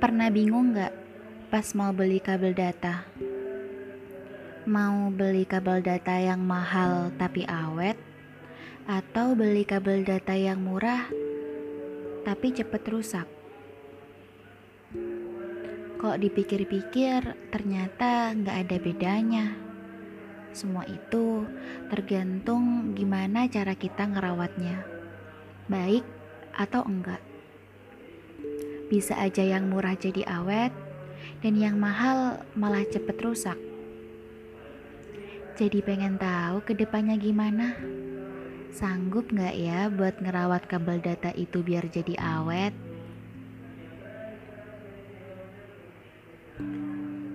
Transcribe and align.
Pernah 0.00 0.32
bingung 0.32 0.72
nggak 0.72 0.94
pas 1.52 1.76
mau 1.76 1.92
beli 1.92 2.24
kabel 2.24 2.56
data? 2.56 3.04
Mau 4.64 5.12
beli 5.12 5.44
kabel 5.44 5.84
data 5.84 6.16
yang 6.16 6.40
mahal 6.40 7.12
tapi 7.20 7.44
awet, 7.44 8.00
atau 8.88 9.36
beli 9.36 9.60
kabel 9.68 10.00
data 10.00 10.32
yang 10.32 10.64
murah 10.64 11.04
tapi 12.24 12.48
cepet 12.48 12.80
rusak? 12.88 13.28
Kok 16.00 16.16
dipikir-pikir 16.16 17.52
ternyata 17.52 18.32
nggak 18.32 18.56
ada 18.56 18.76
bedanya. 18.80 19.52
Semua 20.56 20.88
itu 20.88 21.44
tergantung 21.92 22.96
gimana 22.96 23.52
cara 23.52 23.76
kita 23.76 24.08
ngerawatnya, 24.08 24.80
baik 25.68 26.08
atau 26.56 26.88
enggak. 26.88 27.20
Bisa 28.90 29.14
aja 29.22 29.46
yang 29.46 29.70
murah 29.70 29.94
jadi 29.94 30.26
awet, 30.26 30.74
dan 31.46 31.54
yang 31.54 31.78
mahal 31.78 32.42
malah 32.58 32.82
cepet 32.90 33.14
rusak. 33.22 33.54
Jadi 35.54 35.78
pengen 35.78 36.18
tahu 36.18 36.58
ke 36.66 36.74
depannya 36.74 37.14
gimana? 37.14 37.78
Sanggup 38.74 39.30
nggak 39.30 39.54
ya 39.54 39.86
buat 39.94 40.18
ngerawat 40.18 40.66
kabel 40.66 40.98
data 40.98 41.30
itu 41.38 41.62
biar 41.62 41.86
jadi 41.86 42.18
awet? 42.18 42.74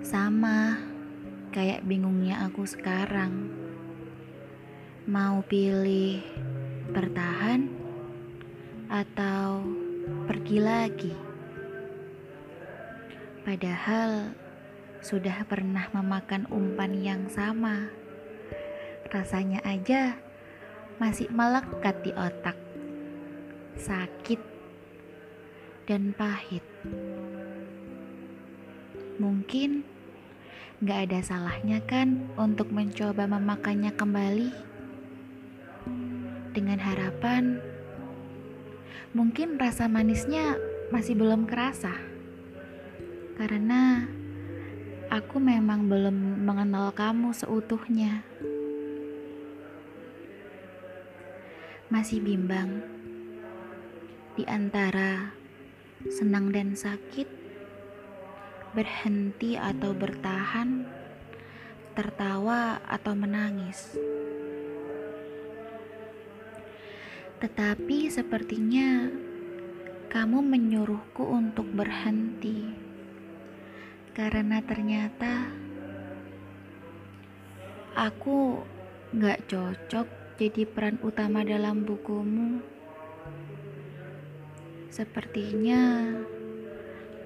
Sama, 0.04 0.76
kayak 1.56 1.88
bingungnya 1.88 2.52
aku 2.52 2.68
sekarang. 2.68 3.48
Mau 5.08 5.40
pilih 5.48 6.20
bertahan 6.92 7.72
atau 8.92 9.64
pergi 10.28 10.60
lagi? 10.60 11.35
Padahal 13.46 14.34
sudah 15.06 15.46
pernah 15.46 15.86
memakan 15.94 16.50
umpan 16.50 16.98
yang 16.98 17.30
sama. 17.30 17.94
Rasanya 19.14 19.62
aja 19.62 20.18
masih 20.98 21.30
melekat 21.30 21.94
di 22.02 22.10
otak. 22.18 22.58
Sakit 23.78 24.42
dan 25.86 26.18
pahit. 26.18 26.66
Mungkin 29.22 29.86
gak 30.82 31.14
ada 31.14 31.22
salahnya 31.22 31.86
kan 31.86 32.26
untuk 32.42 32.74
mencoba 32.74 33.30
memakannya 33.30 33.94
kembali 33.94 34.50
dengan 36.58 36.82
harapan 36.82 37.62
mungkin 39.14 39.56
rasa 39.56 39.86
manisnya 39.86 40.60
masih 40.92 41.16
belum 41.16 41.48
kerasa 41.48 42.15
karena 43.36 44.08
aku 45.12 45.44
memang 45.44 45.92
belum 45.92 46.48
mengenal 46.48 46.96
kamu 46.96 47.36
seutuhnya. 47.36 48.24
Masih 51.92 52.24
bimbang 52.24 52.80
di 54.40 54.48
antara 54.48 55.36
senang 56.08 56.56
dan 56.56 56.80
sakit, 56.80 57.28
berhenti 58.72 59.60
atau 59.60 59.92
bertahan, 59.92 60.88
tertawa 61.92 62.80
atau 62.88 63.14
menangis. 63.20 64.00
Tetapi 67.44 68.08
sepertinya 68.08 69.12
kamu 70.08 70.40
menyuruhku 70.40 71.28
untuk 71.28 71.68
berhenti 71.76 72.85
karena 74.16 74.64
ternyata 74.64 75.52
aku 78.00 78.64
gak 79.12 79.44
cocok 79.52 80.08
jadi 80.40 80.64
peran 80.64 80.96
utama 81.04 81.44
dalam 81.44 81.84
bukumu. 81.84 82.64
Sepertinya 84.88 86.16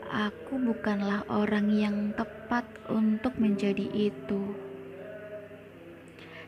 aku 0.09 0.57
bukanlah 0.57 1.29
orang 1.29 1.69
yang 1.69 1.97
tepat 2.17 2.65
untuk 2.89 3.37
menjadi 3.37 3.85
itu, 4.09 4.57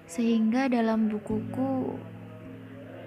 sehingga 0.09 0.66
dalam 0.66 1.06
bukuku 1.06 2.02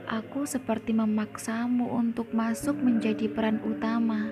aku 0.06 0.46
seperti 0.46 0.94
memaksamu 0.94 1.98
untuk 1.98 2.30
masuk 2.30 2.78
menjadi 2.78 3.26
peran 3.26 3.58
utama 3.66 4.30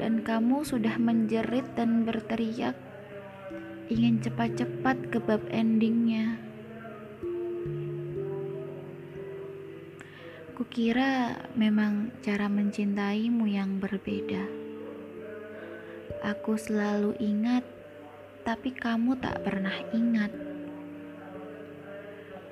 dan 0.00 0.26
kamu 0.26 0.66
sudah 0.66 0.98
menjerit 0.98 1.64
dan 1.78 2.02
berteriak 2.02 2.74
ingin 3.92 4.18
cepat-cepat 4.20 5.12
ke 5.12 5.18
bab 5.20 5.44
endingnya. 5.52 6.40
Kukira 10.54 11.34
memang 11.58 12.14
cara 12.22 12.46
mencintaimu 12.46 13.44
yang 13.50 13.82
berbeda. 13.82 14.46
Aku 16.24 16.54
selalu 16.54 17.18
ingat, 17.18 17.66
tapi 18.46 18.70
kamu 18.70 19.18
tak 19.18 19.42
pernah 19.42 19.74
ingat. 19.92 20.30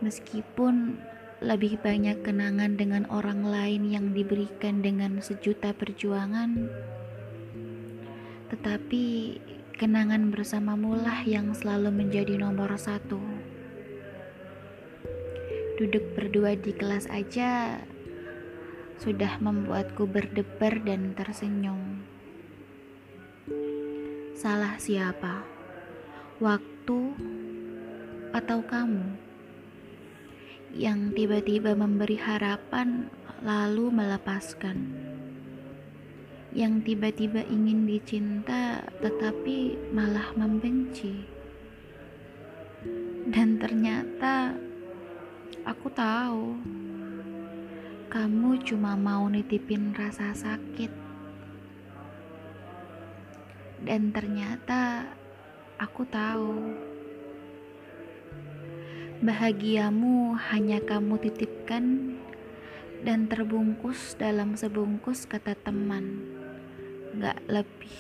Meskipun 0.02 0.98
lebih 1.38 1.78
banyak 1.78 2.26
kenangan 2.26 2.74
dengan 2.74 3.06
orang 3.06 3.46
lain 3.46 3.86
yang 3.86 4.10
diberikan 4.10 4.82
dengan 4.82 5.22
sejuta 5.22 5.70
perjuangan, 5.70 6.70
tetapi 8.52 9.40
kenangan 9.80 10.28
bersamamu 10.28 10.92
lah 11.00 11.24
yang 11.24 11.56
selalu 11.56 11.88
menjadi 11.88 12.36
nomor 12.36 12.76
satu. 12.76 13.16
Duduk 15.80 16.12
berdua 16.12 16.52
di 16.60 16.76
kelas 16.76 17.08
aja 17.08 17.80
sudah 19.00 19.40
membuatku 19.40 20.04
berdebar 20.04 20.84
dan 20.84 21.16
tersenyum. 21.16 22.04
Salah 24.36 24.76
siapa? 24.76 25.48
Waktu 26.36 27.00
atau 28.36 28.60
kamu? 28.68 29.16
Yang 30.76 31.00
tiba-tiba 31.16 31.72
memberi 31.72 32.20
harapan 32.20 33.08
lalu 33.40 33.88
melepaskan 33.88 34.92
yang 36.52 36.84
tiba-tiba 36.84 37.40
ingin 37.48 37.88
dicinta 37.88 38.84
tetapi 39.00 39.76
malah 39.88 40.36
membenci. 40.36 41.24
Dan 43.32 43.56
ternyata 43.56 44.52
aku 45.64 45.88
tahu 45.88 46.60
kamu 48.12 48.60
cuma 48.68 48.92
mau 49.00 49.24
nitipin 49.32 49.96
rasa 49.96 50.36
sakit. 50.36 50.92
Dan 53.80 54.12
ternyata 54.12 55.08
aku 55.80 56.04
tahu 56.04 56.76
bahagiamu 59.24 60.36
hanya 60.52 60.84
kamu 60.84 61.16
titipkan 61.16 62.18
dan 63.02 63.26
terbungkus 63.26 64.14
dalam 64.20 64.54
sebungkus 64.54 65.26
kata 65.26 65.56
teman 65.58 66.41
gak 67.16 67.40
lebih. 67.48 67.98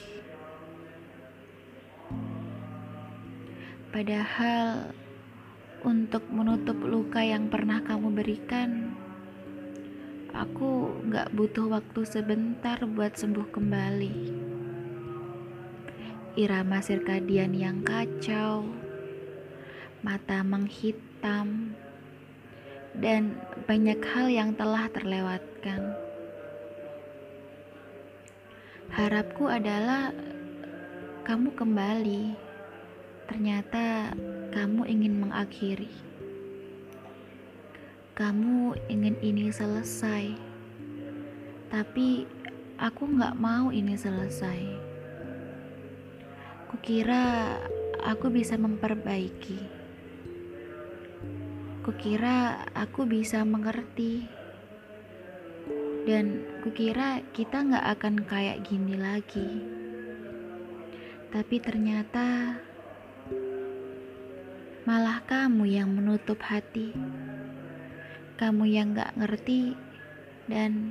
Padahal 3.92 4.88
untuk 5.84 6.24
menutup 6.32 6.80
luka 6.80 7.20
yang 7.20 7.52
pernah 7.52 7.84
kamu 7.84 8.08
berikan, 8.16 8.96
aku 10.32 10.96
gak 11.12 11.28
butuh 11.36 11.68
waktu 11.68 12.00
sebentar 12.08 12.80
buat 12.88 13.20
sembuh 13.20 13.48
kembali. 13.52 14.16
Irama 16.40 16.80
sirkadian 16.80 17.52
yang 17.52 17.84
kacau, 17.84 18.64
mata 20.00 20.40
menghitam, 20.40 21.76
dan 22.96 23.36
banyak 23.68 24.00
hal 24.00 24.32
yang 24.32 24.50
telah 24.56 24.88
terlewatkan. 24.88 26.01
Harapku 29.02 29.50
adalah 29.50 30.14
kamu 31.26 31.58
kembali. 31.58 32.38
Ternyata 33.26 34.14
kamu 34.54 34.86
ingin 34.86 35.18
mengakhiri. 35.18 35.90
Kamu 38.14 38.78
ingin 38.86 39.18
ini 39.18 39.50
selesai, 39.50 40.38
tapi 41.66 42.30
aku 42.78 43.10
gak 43.18 43.34
mau 43.42 43.74
ini 43.74 43.98
selesai. 43.98 44.62
Kukira 46.70 47.58
aku 48.06 48.30
bisa 48.30 48.54
memperbaiki. 48.54 49.58
Kukira 51.82 52.70
aku 52.70 53.02
bisa 53.10 53.42
mengerti 53.42 54.41
Dan 56.02 56.42
kukira 56.66 57.22
kita 57.30 57.62
nggak 57.62 57.86
akan 57.98 58.14
kayak 58.26 58.66
gini 58.66 58.98
lagi. 58.98 59.50
Tapi 61.32 61.56
ternyata 61.64 62.58
malah 64.82 65.22
kamu 65.24 65.64
yang 65.64 65.94
menutup 65.94 66.42
hati. 66.42 66.90
Kamu 68.34 68.66
yang 68.66 68.98
gak 68.98 69.14
ngerti 69.14 69.78
dan 70.50 70.90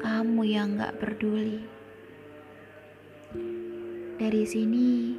kamu 0.00 0.48
yang 0.48 0.80
gak 0.80 0.96
peduli. 0.96 1.60
Dari 4.16 4.42
sini 4.48 5.14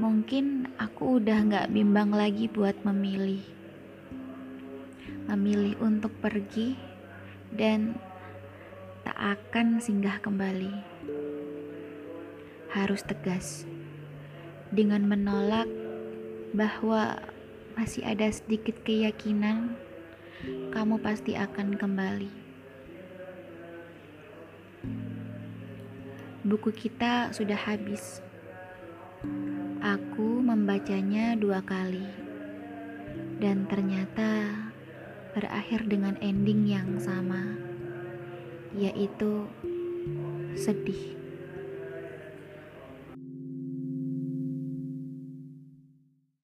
mungkin 0.00 0.72
aku 0.80 1.20
udah 1.20 1.44
gak 1.44 1.70
bimbang 1.76 2.10
lagi 2.10 2.48
buat 2.48 2.80
memilih. 2.88 3.44
Memilih 5.28 5.76
untuk 5.84 6.10
pergi 6.24 6.72
dan 7.52 8.00
tak 9.16 9.40
akan 9.48 9.80
singgah 9.80 10.20
kembali. 10.20 10.76
Harus 12.68 13.00
tegas 13.00 13.64
dengan 14.68 15.08
menolak 15.08 15.64
bahwa 16.52 17.16
masih 17.80 18.04
ada 18.04 18.28
sedikit 18.28 18.76
keyakinan 18.84 19.72
kamu 20.68 21.00
pasti 21.00 21.32
akan 21.32 21.80
kembali. 21.80 22.28
Buku 26.44 26.76
kita 26.76 27.32
sudah 27.32 27.56
habis. 27.56 28.20
Aku 29.80 30.44
membacanya 30.44 31.32
dua 31.40 31.64
kali, 31.64 32.04
dan 33.40 33.64
ternyata 33.64 34.60
berakhir 35.32 35.88
dengan 35.88 36.20
ending 36.20 36.68
yang 36.68 37.00
sama, 37.00 37.56
yaitu 38.76 39.48
sedih. 40.54 41.15